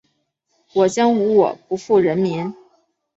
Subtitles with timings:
[0.73, 2.55] 我將無我，不負人民。